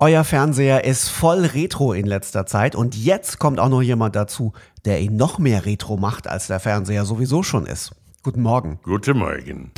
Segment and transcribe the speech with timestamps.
[0.00, 4.52] Euer Fernseher ist voll Retro in letzter Zeit und jetzt kommt auch noch jemand dazu,
[4.84, 7.90] der ihn noch mehr Retro macht, als der Fernseher sowieso schon ist.
[8.22, 8.78] Guten Morgen.
[8.84, 9.72] Guten Morgen.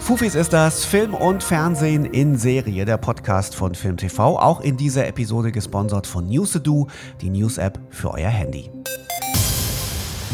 [0.00, 4.76] Fufis ist das Film und Fernsehen in Serie, der Podcast von Film TV, auch in
[4.76, 6.88] dieser Episode gesponsert von Newsedo,
[7.22, 8.70] die News-App für euer Handy.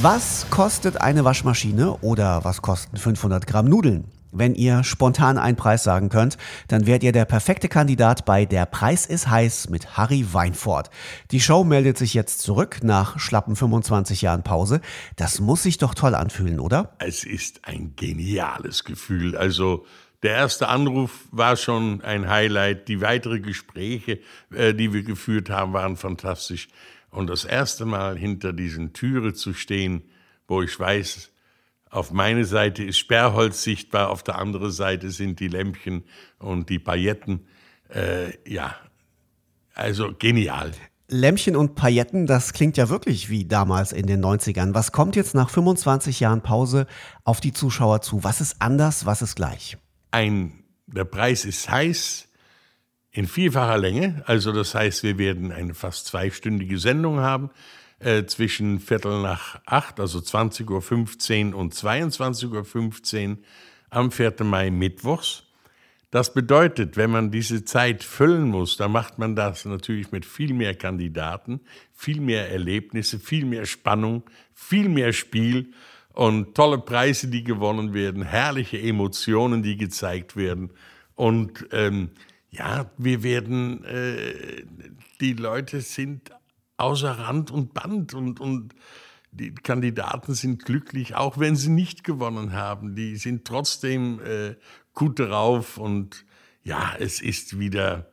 [0.03, 4.11] Was kostet eine Waschmaschine oder was kosten 500 Gramm Nudeln?
[4.37, 8.67] Wenn ihr spontan einen Preis sagen könnt, dann wärt ihr der perfekte Kandidat bei Der
[8.67, 10.90] Preis ist heiß mit Harry Weinfurt.
[11.31, 14.81] Die Show meldet sich jetzt zurück nach schlappen 25 Jahren Pause.
[15.14, 16.96] Das muss sich doch toll anfühlen, oder?
[16.99, 19.36] Es ist ein geniales Gefühl.
[19.36, 19.86] Also
[20.25, 22.89] der erste Anruf war schon ein Highlight.
[22.89, 24.18] Die weiteren Gespräche,
[24.53, 26.68] äh, die wir geführt haben, waren fantastisch.
[27.11, 30.03] Und das erste Mal hinter diesen Türe zu stehen,
[30.48, 31.31] wo ich weiß,
[31.94, 36.03] auf meine Seite ist Sperrholz sichtbar, auf der anderen Seite sind die Lämpchen
[36.41, 37.47] und die Pailletten.
[37.89, 38.75] Äh, ja,
[39.75, 40.72] also genial.
[41.06, 44.75] Lämpchen und Pailletten, das klingt ja wirklich wie damals in den 90ern.
[44.75, 46.89] Was kommt jetzt nach 25 Jahren Pause
[47.23, 48.25] auf die Zuschauer zu?
[48.25, 49.77] Was ist anders, was ist gleich?
[50.11, 52.29] Ein, der Preis ist heiß
[53.12, 54.25] in vierfacher Länge.
[54.27, 57.51] Also das heißt, wir werden eine fast zweistündige Sendung haben
[58.05, 63.39] äh, zwischen Viertel nach acht, also 20.15 Uhr und 22.15 Uhr
[63.91, 64.35] am 4.
[64.45, 65.45] Mai Mittwochs.
[66.11, 70.55] Das bedeutet, wenn man diese Zeit füllen muss, dann macht man das natürlich mit viel
[70.55, 71.61] mehr Kandidaten,
[71.93, 75.73] viel mehr Erlebnisse, viel mehr Spannung, viel mehr Spiel
[76.13, 80.71] und tolle Preise, die gewonnen werden, herrliche Emotionen, die gezeigt werden.
[81.17, 82.11] Und ähm,
[82.51, 84.63] ja, wir werden, äh,
[85.21, 86.31] die Leute sind
[86.77, 88.75] außer Rand und Band und, und
[89.30, 92.94] die Kandidaten sind glücklich, auch wenn sie nicht gewonnen haben.
[92.94, 94.55] Die sind trotzdem äh,
[94.95, 96.25] gut drauf und
[96.62, 98.11] ja, es ist wieder,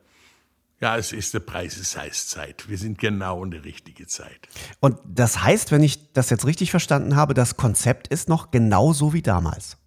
[0.80, 2.68] ja, es ist der Preis ist heiß Zeit.
[2.68, 4.48] Wir sind genau in der richtigen Zeit.
[4.80, 9.12] Und das heißt, wenn ich das jetzt richtig verstanden habe, das Konzept ist noch genauso
[9.12, 9.78] wie damals.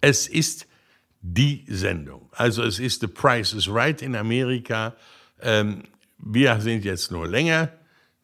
[0.00, 0.66] Es ist
[1.22, 2.28] die Sendung.
[2.32, 4.94] Also es ist The Price is Right in Amerika.
[5.40, 5.84] Ähm,
[6.18, 7.70] wir sind jetzt nur länger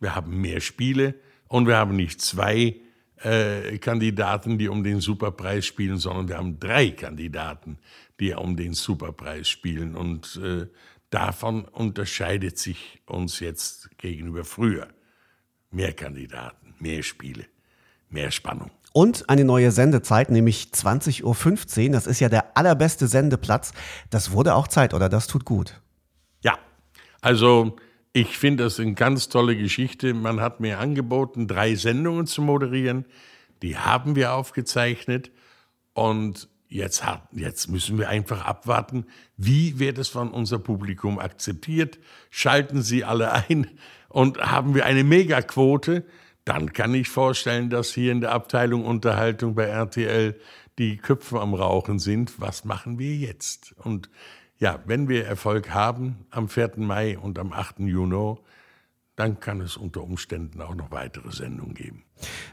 [0.01, 1.15] wir haben mehr Spiele
[1.49, 2.81] und wir haben nicht zwei
[3.23, 7.79] äh, Kandidaten, die um den Superpreis spielen, sondern wir haben drei Kandidaten,
[8.19, 9.95] die um den Superpreis spielen.
[9.95, 10.67] Und äh,
[11.11, 14.89] davon unterscheidet sich uns jetzt gegenüber früher.
[15.71, 17.45] Mehr Kandidaten, mehr Spiele,
[18.09, 18.71] mehr Spannung.
[18.93, 21.93] Und eine neue Sendezeit, nämlich 20.15 Uhr.
[21.93, 23.73] Das ist ja der allerbeste Sendeplatz.
[24.09, 25.09] Das wurde auch Zeit, oder?
[25.09, 25.81] Das tut gut.
[26.43, 26.59] Ja,
[27.21, 27.77] also
[28.13, 30.15] ich finde das eine ganz tolle Geschichte.
[30.15, 33.05] Man hat mir angeboten, drei Sendungen zu moderieren.
[33.63, 35.31] Die haben wir aufgezeichnet.
[35.93, 39.07] Und jetzt, hat, jetzt müssen wir einfach abwarten,
[39.37, 41.99] wie wird es von unser Publikum akzeptiert.
[42.31, 43.71] Schalten sie alle ein
[44.09, 46.05] und haben wir eine Megaquote.
[46.45, 50.41] Dann kann ich vorstellen, dass hier in der Abteilung Unterhaltung bei RTL
[50.79, 52.41] die Köpfe am Rauchen sind.
[52.41, 53.75] Was machen wir jetzt?
[53.77, 54.09] Und
[54.61, 56.73] ja, wenn wir Erfolg haben am 4.
[56.77, 57.81] Mai und am 8.
[57.81, 58.37] Juni,
[59.17, 62.05] dann kann es unter Umständen auch noch weitere Sendungen geben.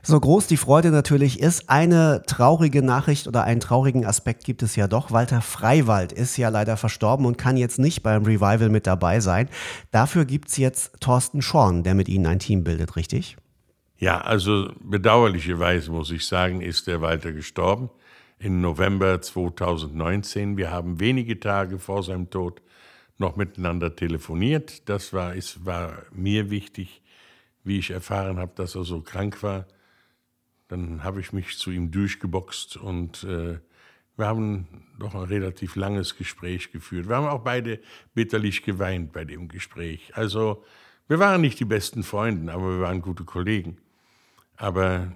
[0.01, 4.75] So groß die Freude natürlich ist, eine traurige Nachricht oder einen traurigen Aspekt gibt es
[4.75, 5.11] ja doch.
[5.11, 9.49] Walter Freiwald ist ja leider verstorben und kann jetzt nicht beim Revival mit dabei sein.
[9.91, 13.37] Dafür gibt es jetzt Thorsten Schorn, der mit Ihnen ein Team bildet, richtig?
[13.97, 17.89] Ja, also bedauerlicherweise muss ich sagen, ist der Walter gestorben
[18.39, 20.57] im November 2019.
[20.57, 22.61] Wir haben wenige Tage vor seinem Tod
[23.17, 24.87] noch miteinander telefoniert.
[24.89, 27.01] Das war, es war mir wichtig,
[27.63, 29.65] wie ich erfahren habe, dass er so krank war.
[30.67, 33.59] Dann habe ich mich zu ihm durchgeboxt und äh,
[34.17, 34.67] wir haben
[34.99, 37.07] doch ein relativ langes Gespräch geführt.
[37.07, 37.79] Wir haben auch beide
[38.13, 40.11] bitterlich geweint bei dem Gespräch.
[40.15, 40.63] Also
[41.07, 43.77] wir waren nicht die besten Freunde, aber wir waren gute Kollegen.
[44.57, 45.13] Aber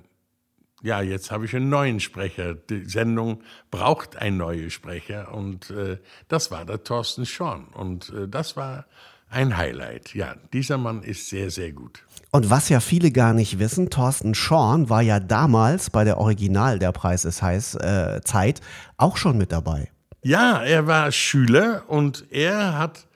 [0.81, 2.56] ja, jetzt habe ich einen neuen Sprecher.
[2.56, 5.97] Die Sendung braucht einen neuen Sprecher und äh,
[6.28, 8.86] das war der Thorsten Schorn und äh, das war
[9.29, 10.14] ein Highlight.
[10.14, 12.03] Ja, dieser Mann ist sehr, sehr gut.
[12.32, 16.79] Und was ja viele gar nicht wissen, Thorsten Schorn war ja damals bei der Original
[16.79, 18.61] Der Preis ist heiß äh, Zeit
[18.97, 19.90] auch schon mit dabei.
[20.23, 23.08] Ja, er war Schüler und er hat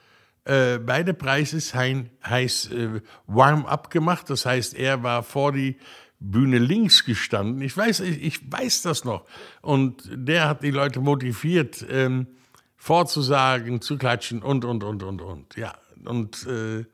[0.45, 1.59] äh, beide Preise
[2.23, 4.29] heiß äh, Warm-up gemacht.
[4.29, 5.77] Das heißt, er war vor die
[6.31, 7.61] Bühne links gestanden.
[7.61, 9.25] Ich weiß, ich, ich weiß das noch.
[9.61, 12.27] Und der hat die Leute motiviert, ähm,
[12.77, 15.55] vorzusagen, zu klatschen und, und, und, und, und.
[15.55, 15.73] Ja,
[16.05, 16.85] und äh,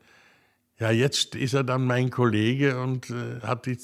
[0.82, 3.78] Ja, jetzt ist er dann mein Kollege und äh, hat, die,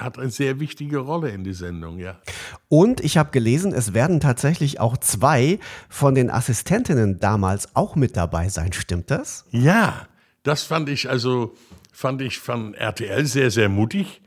[0.00, 2.20] hat eine sehr wichtige Rolle in die Sendung, ja.
[2.68, 8.16] Und ich habe gelesen, es werden tatsächlich auch zwei von den Assistentinnen damals auch mit
[8.16, 8.72] dabei sein.
[8.72, 9.44] Stimmt das?
[9.50, 10.08] Ja,
[10.42, 11.54] das fand ich also
[11.92, 14.21] fand ich von RTL sehr, sehr mutig.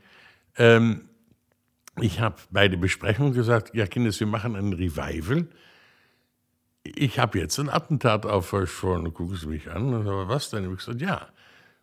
[0.58, 1.08] Ähm,
[2.00, 5.46] ich habe bei der Besprechung gesagt, ja Kinder, wir machen ein Revival.
[6.84, 8.96] Ich habe jetzt ein Attentat auf euch vor.
[8.96, 9.94] Und gucken Sie mich an.
[9.94, 10.70] Aber was denn?
[10.70, 11.28] Ich gesagt, ja,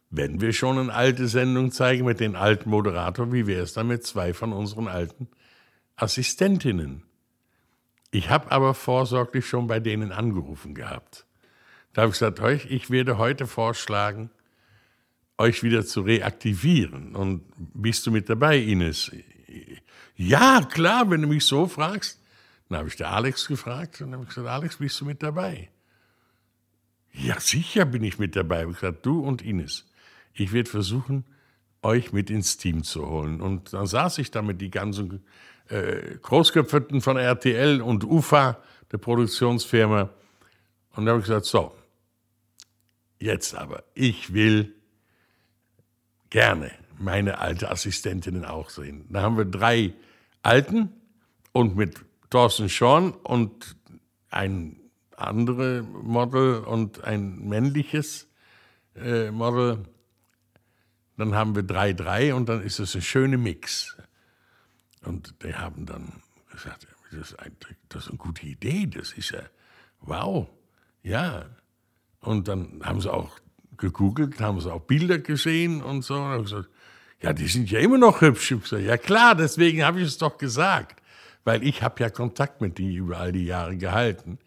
[0.10, 3.88] wenn wir schon eine alte Sendung zeigen mit den alten Moderatoren, wie wäre es dann
[3.88, 5.28] mit zwei von unseren alten
[5.96, 7.04] Assistentinnen?
[8.12, 11.25] Ich habe aber vorsorglich schon bei denen angerufen gehabt.
[11.94, 12.40] Da habe ich gesagt,
[12.70, 14.30] ich werde heute vorschlagen,
[15.38, 17.15] euch wieder zu reaktivieren.
[17.15, 19.12] Und bist du mit dabei, Ines?
[20.15, 22.19] Ja, klar, wenn du mich so fragst.
[22.69, 25.69] Dann habe ich der Alex gefragt und habe gesagt, Alex, bist du mit dabei?
[27.13, 28.62] Ja, sicher bin ich mit dabei.
[28.62, 29.85] Ich habe gesagt, du und Ines,
[30.33, 31.25] ich werde versuchen,
[31.83, 33.41] euch mit ins Team zu holen.
[33.41, 35.24] Und dann saß ich da mit die ganzen
[35.68, 38.57] äh, Großköpfeten von RTL und UFA,
[38.91, 40.09] der Produktionsfirma.
[40.95, 41.75] Und da habe ich gesagt, so,
[43.19, 44.74] jetzt aber, ich will
[46.33, 49.06] gerne meine alte Assistentinnen auch sehen.
[49.09, 49.94] Da haben wir drei
[50.41, 50.89] Alten
[51.51, 53.75] und mit Thorsten Schorn und
[54.31, 54.80] ein
[55.15, 58.27] andere Model und ein männliches
[58.95, 59.85] äh, Model.
[61.18, 63.95] Dann haben wir drei, drei und dann ist es ein schöner Mix.
[65.03, 67.56] Und die haben dann gesagt, das ist, ein,
[67.89, 69.44] das ist eine gute Idee, das ist ja,
[70.00, 70.50] wow,
[71.03, 71.45] ja.
[72.21, 73.38] Und dann haben sie auch
[73.78, 76.16] gegoogelt, haben sie auch Bilder gesehen und so.
[76.16, 76.70] Und gesagt,
[77.22, 78.52] ja, die sind ja immer noch hübsch.
[78.52, 81.02] Ich gesagt, ja klar, deswegen habe ich es doch gesagt.
[81.46, 84.40] Weil ich habe ja Kontakt mit die über all die Jahre gehalten.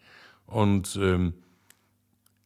[0.45, 1.33] Und ähm,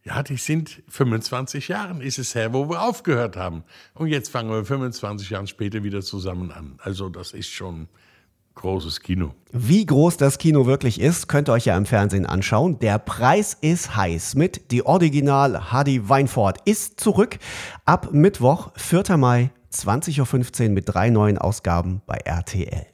[0.04, 3.64] ja, die sind 25 Jahre, ist es her, wo wir aufgehört haben.
[3.94, 6.80] Und jetzt fangen wir 25 Jahre später wieder zusammen an.
[6.82, 7.88] Also das ist schon
[8.56, 9.34] großes Kino.
[9.52, 12.80] Wie groß das Kino wirklich ist, könnt ihr euch ja im Fernsehen anschauen.
[12.80, 17.40] Der Preis ist heiß mit Die Original Hadi Weinfort ist zurück
[17.86, 19.18] ab Mittwoch, 4.
[19.18, 22.91] Mai, 20.15 Uhr mit drei neuen Ausgaben bei RTL.